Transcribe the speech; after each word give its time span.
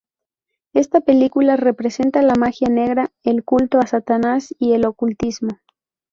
Esta 0.73 1.01
película 1.01 1.57
representa 1.57 2.23
la 2.23 2.33
magia 2.33 2.69
negra, 2.69 3.11
el 3.21 3.43
culto 3.43 3.77
a 3.77 3.85
Satanás 3.85 4.51
y 4.57 4.73
el 4.73 4.85
ocultismo. 4.87 5.59